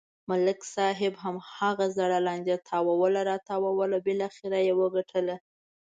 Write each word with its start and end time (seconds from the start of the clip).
ملک 0.29 0.59
صاحب 0.75 1.13
هماغه 1.23 1.87
زړه 1.97 2.17
لانجه 2.27 2.57
تاووله 2.69 3.21
راتاووله 3.31 3.97
بلاخره 4.05 4.57
و 4.75 4.79
یې 4.85 4.87
گټله. 4.95 5.35